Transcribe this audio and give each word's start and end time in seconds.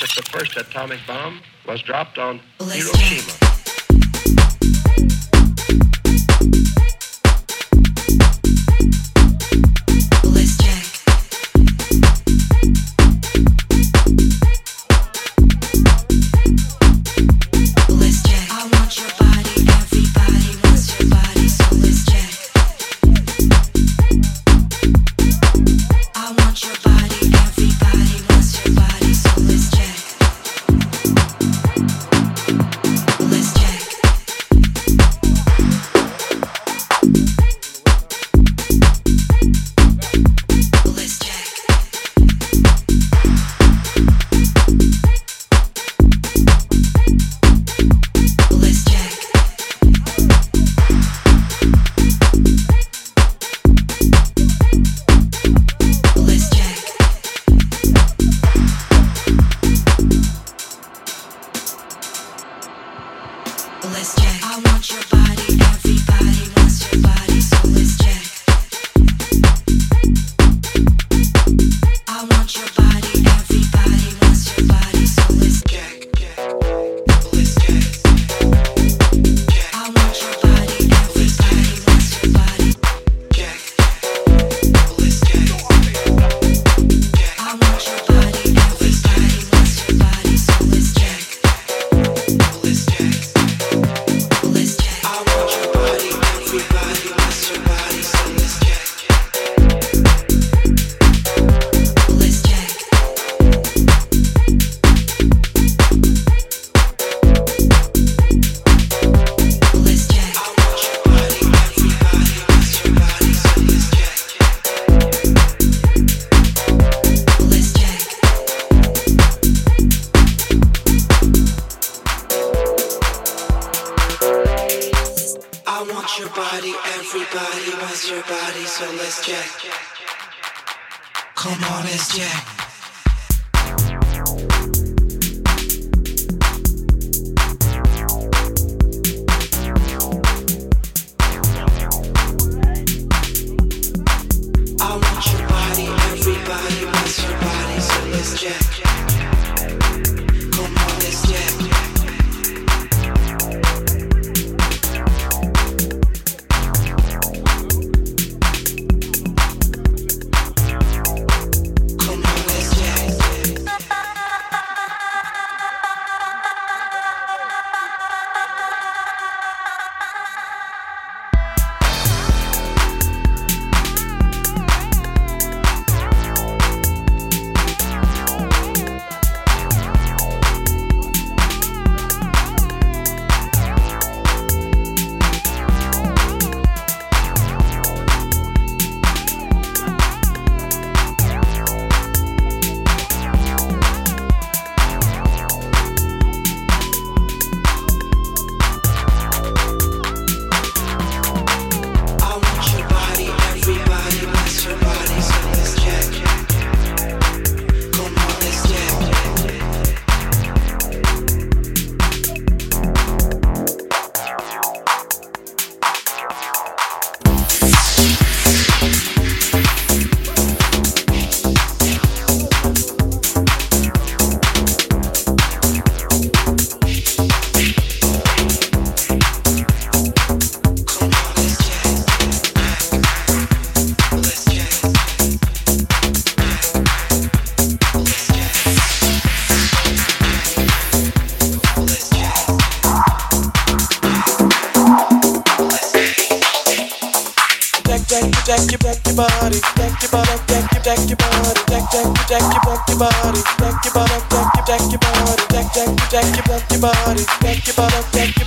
that 0.00 0.10
the 0.16 0.22
first 0.30 0.56
atomic 0.56 1.00
bomb 1.06 1.40
was 1.66 1.82
dropped 1.82 2.18
on 2.18 2.40
Hiroshima. 2.58 3.65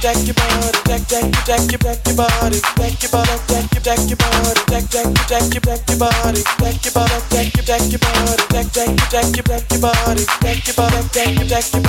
Jack 0.10 0.26
your 0.26 0.34
body, 0.34 0.80
jack, 0.88 1.06
jack, 1.46 1.70
your 1.70 1.70
your 1.70 1.78
deck 1.78 2.02
your 2.08 2.16
body, 2.18 2.58
jack 2.82 2.98
your 2.98 3.12
body, 3.14 3.30
jack, 3.46 3.70
your 3.70 3.84
your 4.10 4.18
body, 4.18 4.62
jack, 4.66 4.90
jack, 4.90 5.54
your 5.54 5.62
your 5.62 5.62
deck 5.62 5.86
your 5.86 6.00
body, 6.00 6.42
jack 6.58 6.82
your 6.82 6.94
body, 6.98 7.14
jack, 7.30 7.54
your 7.54 7.66
your 7.94 8.00
body, 8.02 8.44
jack, 8.50 8.66
jack, 8.74 9.30
your 9.38 9.46
your 9.46 9.46
deck 9.46 9.70
your 9.70 9.82
body, 9.86 10.26
your 10.66 10.74
body, 10.74 11.06
your 11.46 11.62
your 11.74 11.84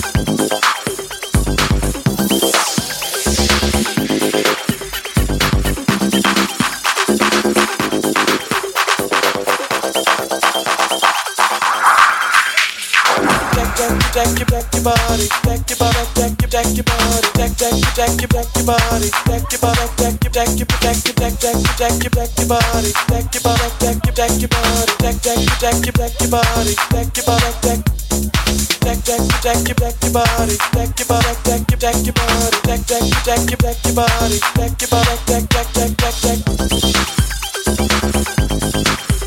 body. 0.00 0.09
your 16.76 16.84
body, 16.84 17.28
jack, 17.36 17.52
jack, 17.56 17.74
jack, 17.94 18.20
your 18.20 18.28
back 18.28 18.46
your 18.54 18.64
body, 18.66 19.08
jack 19.26 19.50
your 19.50 19.60
body, 19.60 19.86
jack, 19.96 20.22
your 20.22 20.32
jack, 20.32 20.48
your 20.58 20.66
jack, 20.66 20.98
your 21.04 21.14
jack, 21.14 21.34
jack, 21.40 21.56
your 21.56 21.74
jack, 21.78 22.02
your 22.02 22.10
back 22.10 22.30
your 22.38 22.46
body, 22.48 22.90
jack 23.08 23.34
your 23.34 23.42
body, 23.42 23.68
jack, 23.80 23.98
your 24.04 24.14
jack, 24.14 24.32
your 24.40 24.48
body, 24.48 24.92
jack, 25.00 25.16
jack, 25.22 25.38
your 25.38 25.56
jack, 25.60 25.78
your 25.86 25.92
back 25.94 26.20
your 26.20 26.30
body, 26.30 26.74
jack 26.90 27.16
your 27.16 27.24
body, 27.26 27.50
jack. 27.62 27.80
Jack, 28.80 28.98
jack, 29.04 29.22
jack, 29.42 29.60
your 29.68 29.76
back 29.76 29.96
your 30.02 30.12
body, 30.12 30.56
jack 30.72 30.98
your 30.98 31.06
body, 31.08 31.32
jack, 31.44 31.62
your 31.70 31.78
jack, 31.78 31.98
your 32.04 32.14
body, 32.14 32.56
jack, 32.66 32.80
jack, 32.86 33.02
your 33.02 33.20
jack, 33.24 33.42
your 33.50 33.58
back 33.58 33.78
your 33.84 33.94
body, 33.94 34.38
jack 34.56 34.80
your 34.80 34.90
body, 34.90 35.14
jack, 35.26 35.44
jack, 35.50 35.66
jack, 35.74 35.92
jack, 35.96 36.14
jack. 39.10 39.19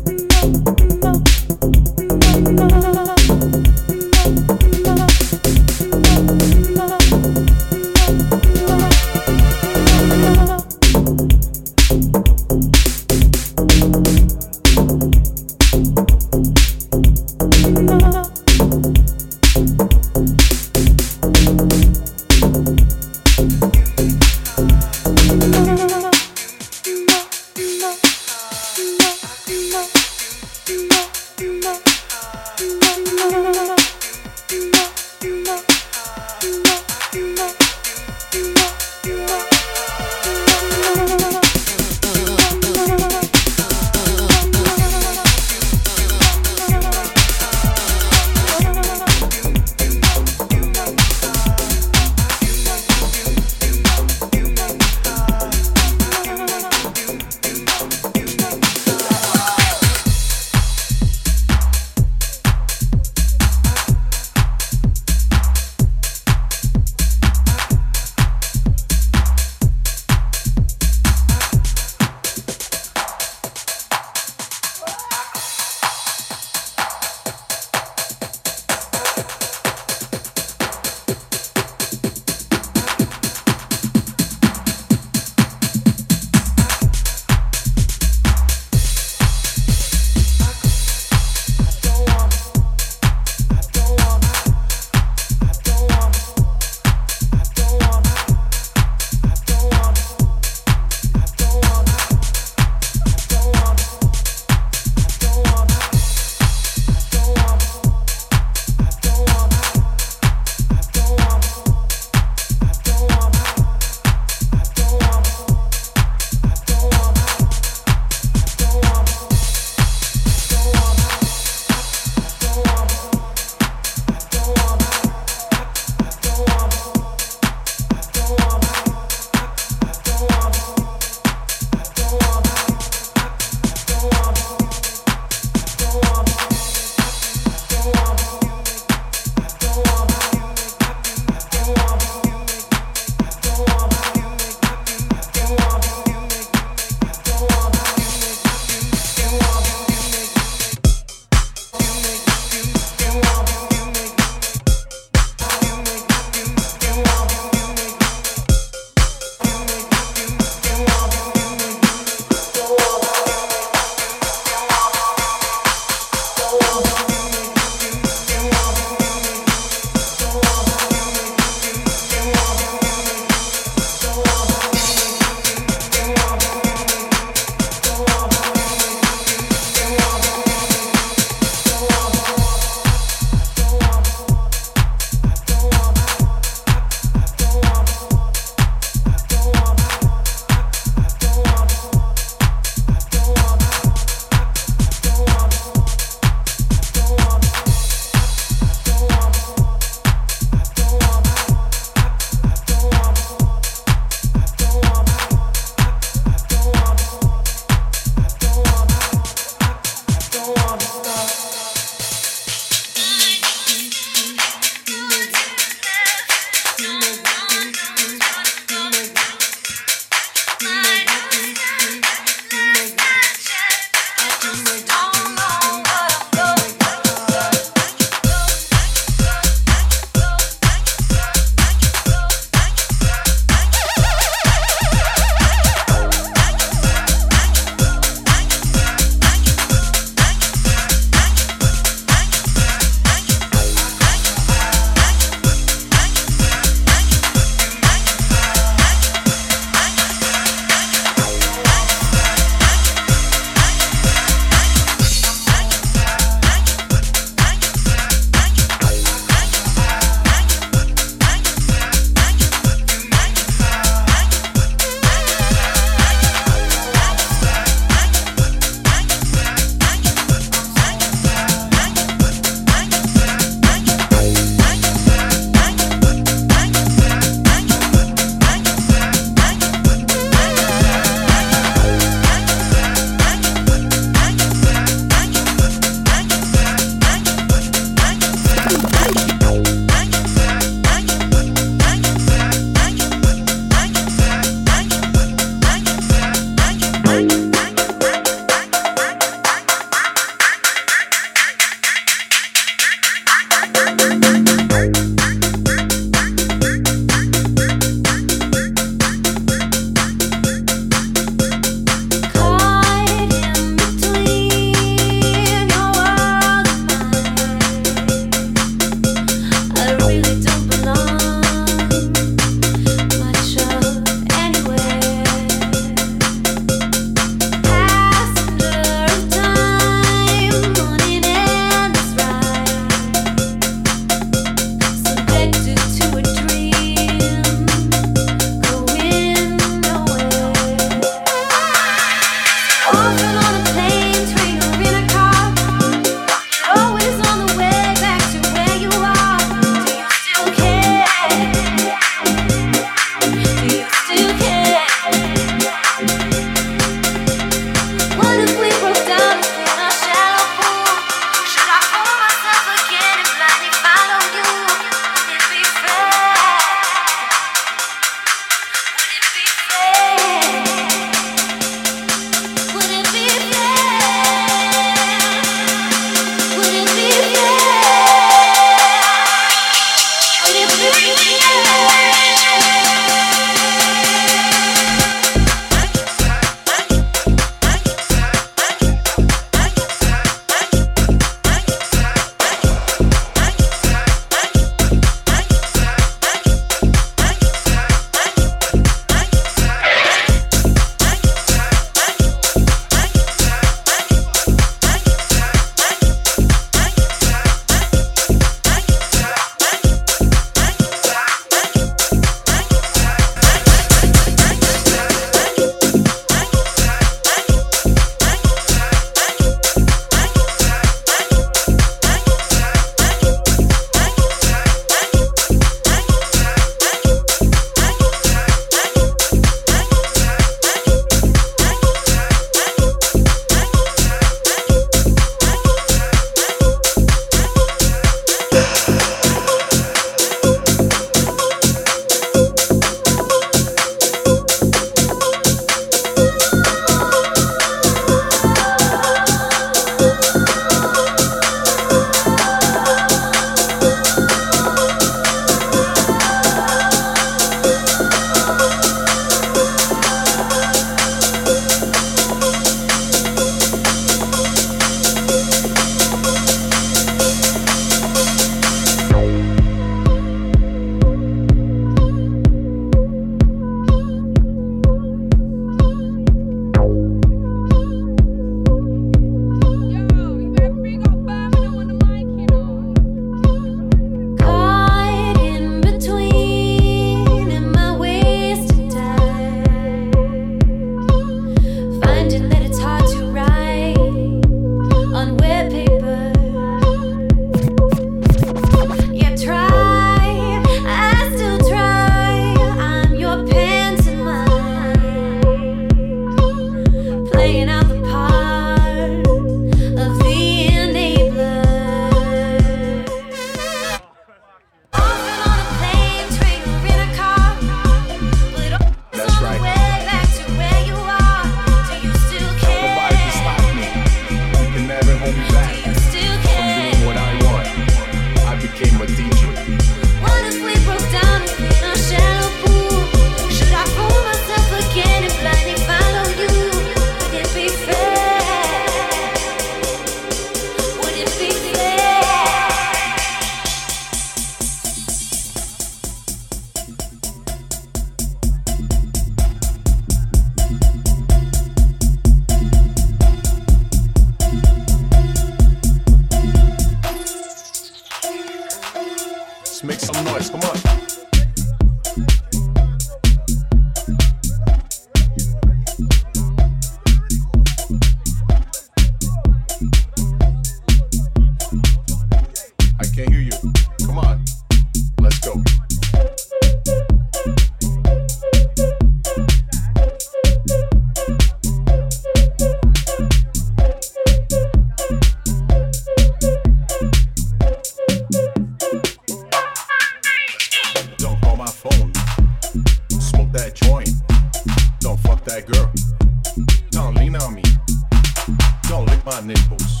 My 599.32 599.40
nipples. 599.40 600.00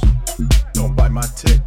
Don't 0.74 0.94
bite 0.94 1.10
my 1.10 1.22
tits. 1.22 1.61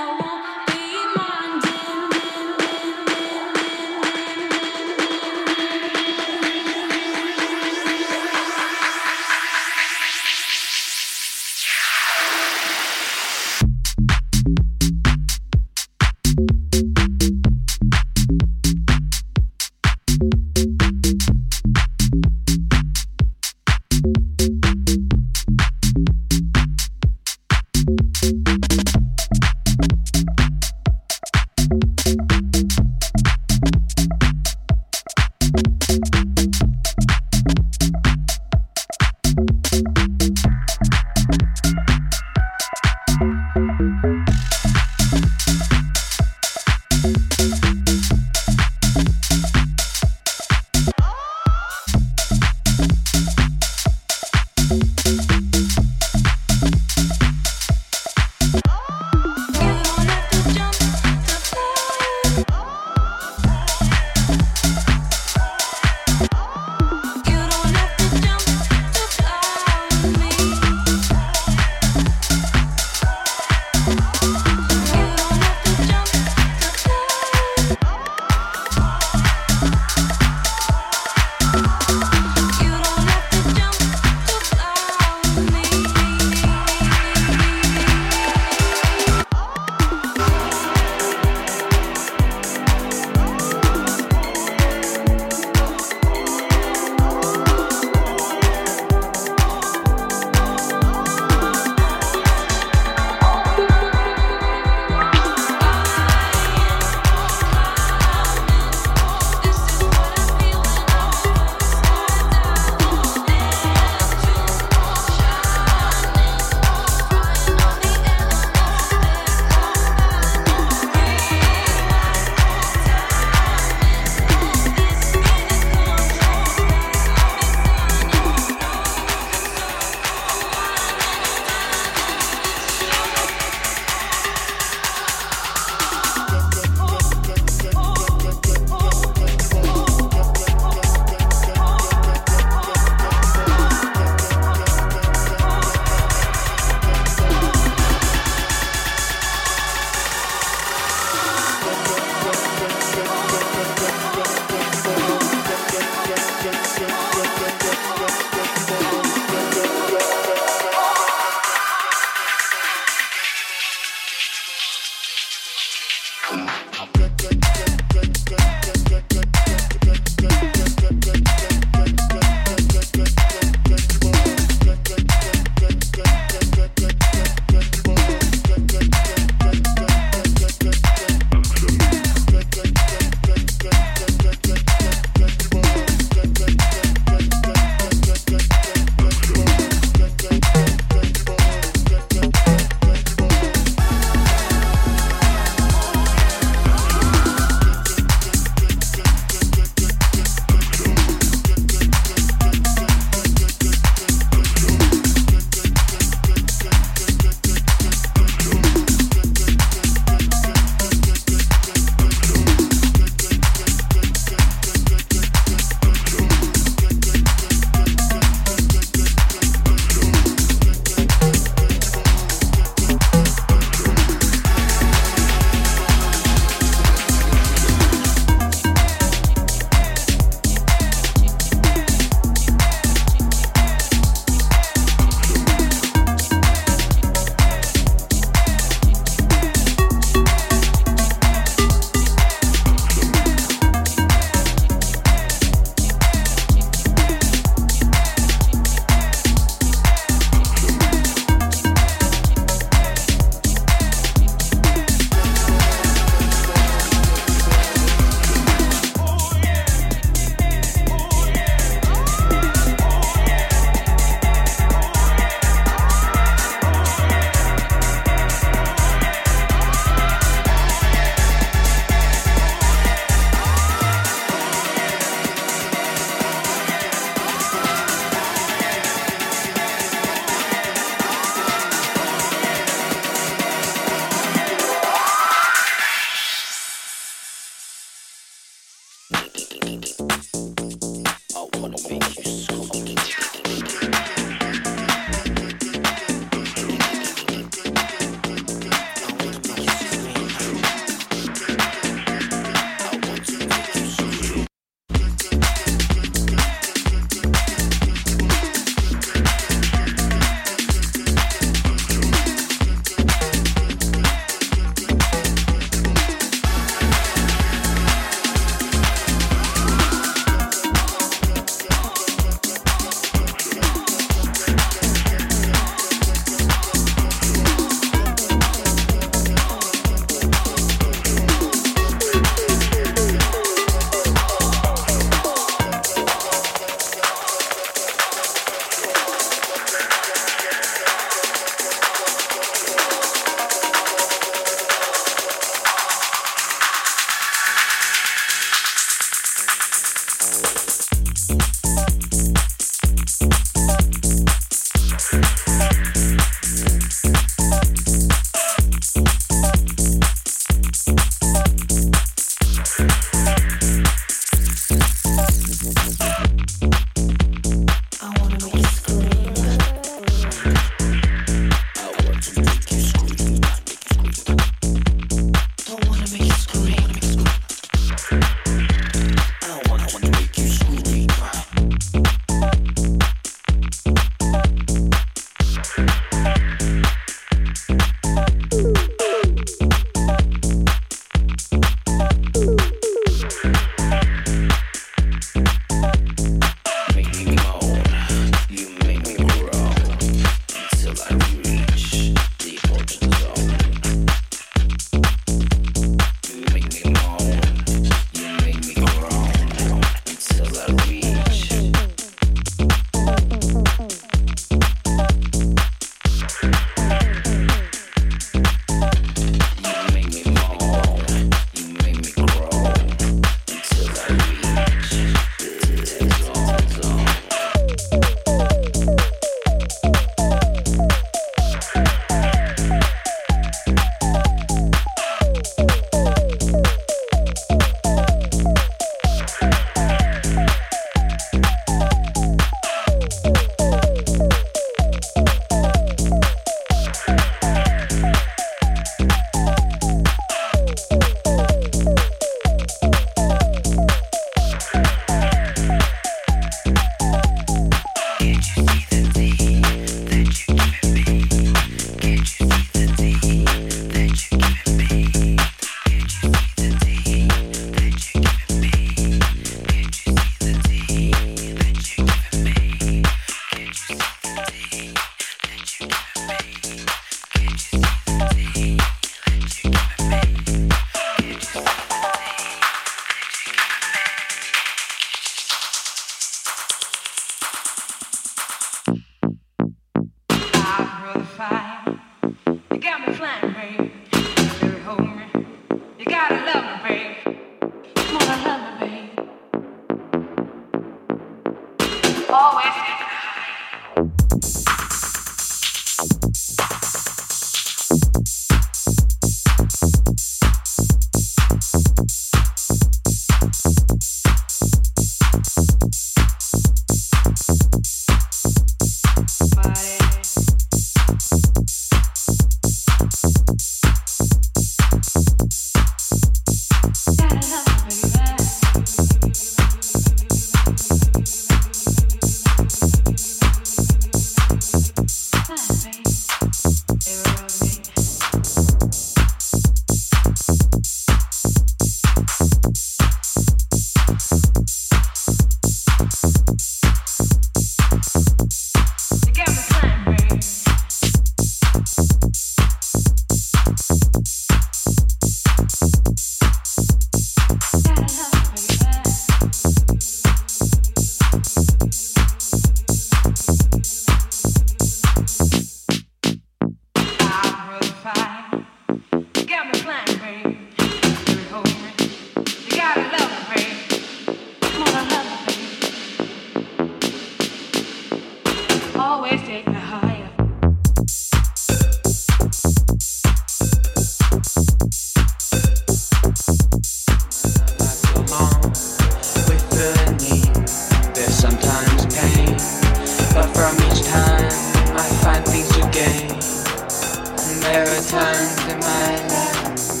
there 597.60 597.82
are 597.82 598.02
times 598.02 598.58
in 598.68 598.78
my 598.80 599.16
life. 599.28 600.00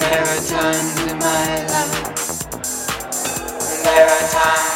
There 0.00 0.22
are 0.22 0.42
times 0.48 1.00
in 1.02 1.18
my 1.18 1.66
life. 1.66 2.50
There 3.84 4.06
are 4.06 4.28
times. 4.30 4.75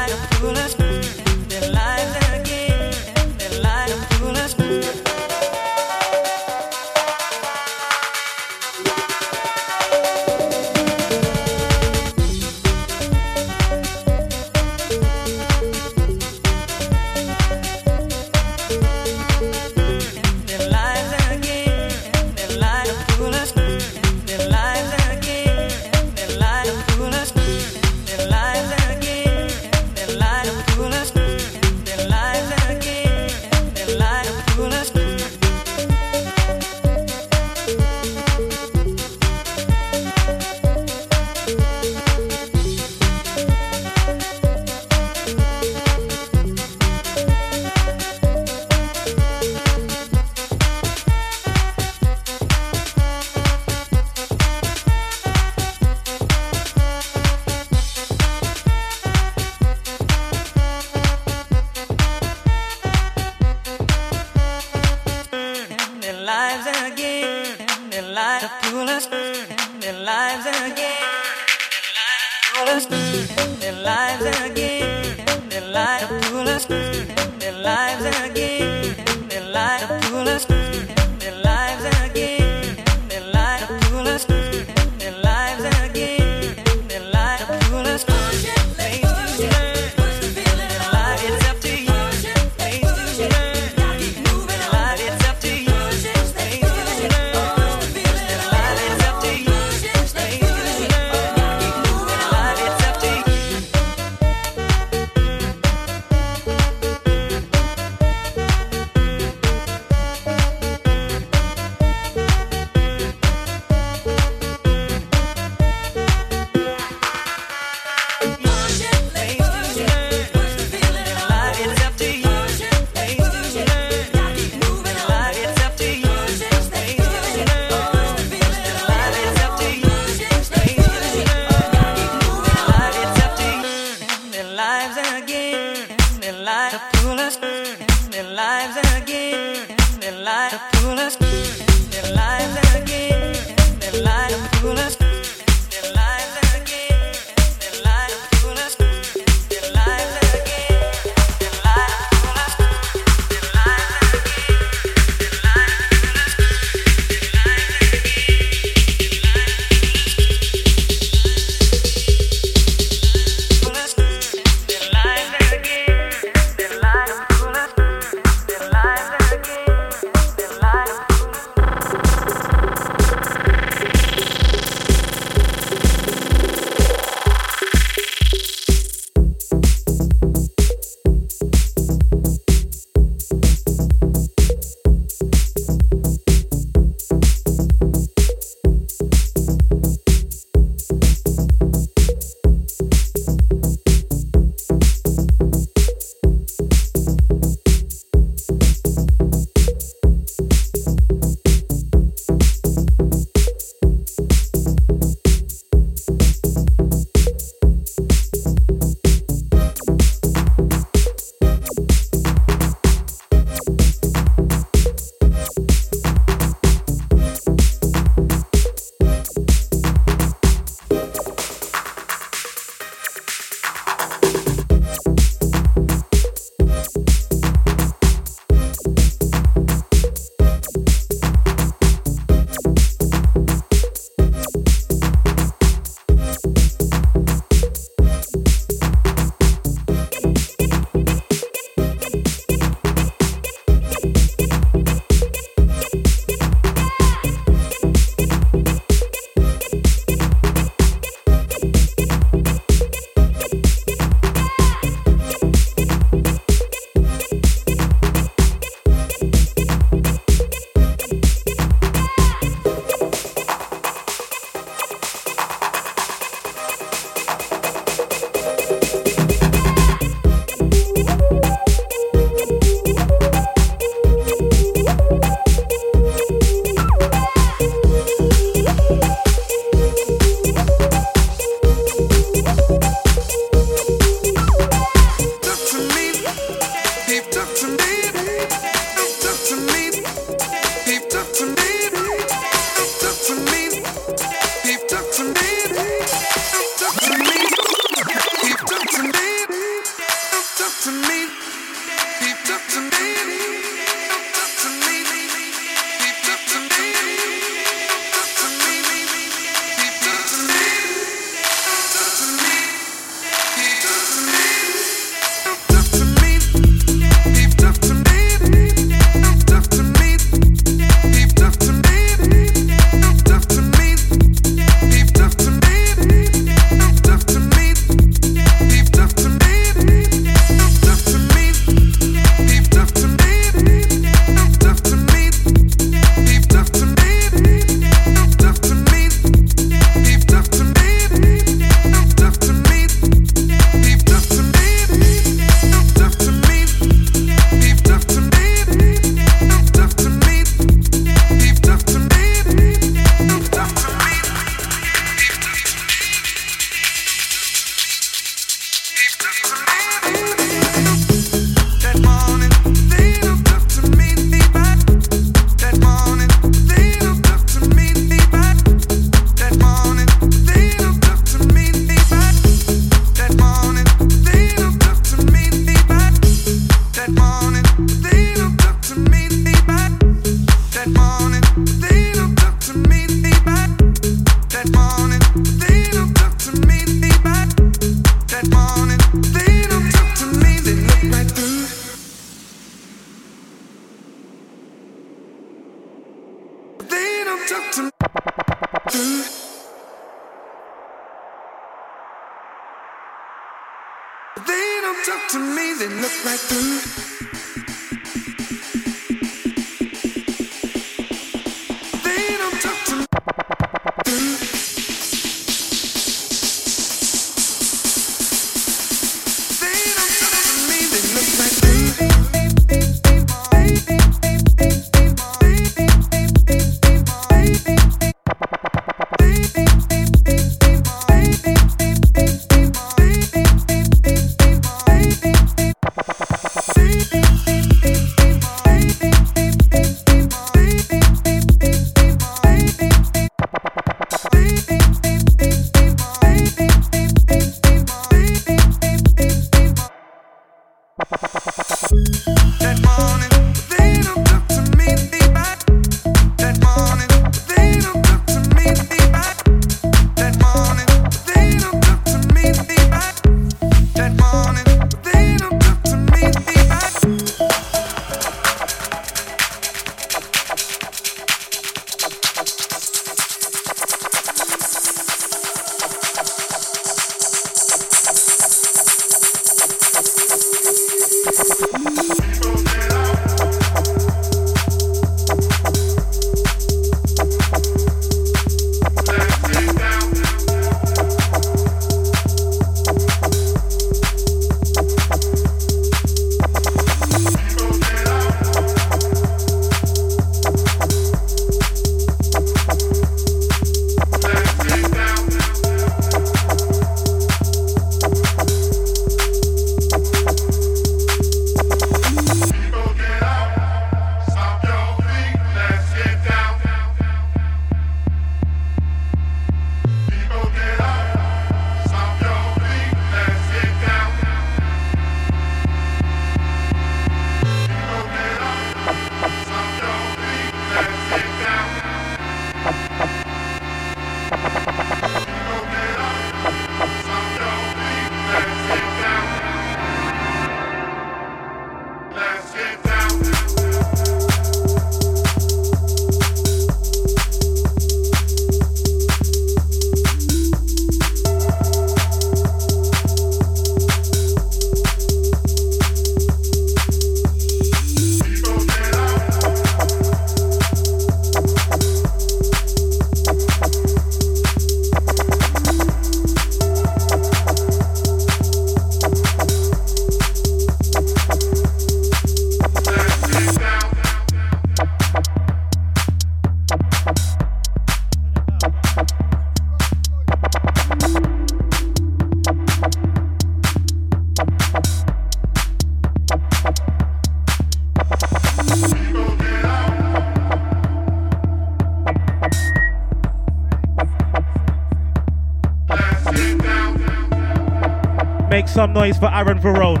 Some 598.90 599.02
noise 599.02 599.18
for 599.18 599.26
Aaron 599.26 599.58
Verone. 599.58 600.00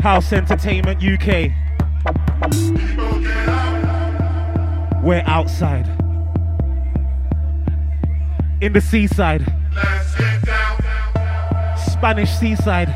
House 0.00 0.32
Entertainment 0.32 1.02
UK. 1.02 1.52
We're 5.02 5.22
outside. 5.26 5.86
In 8.60 8.72
the 8.72 8.80
seaside. 8.80 9.42
Spanish 11.92 12.30
seaside. 12.30 12.88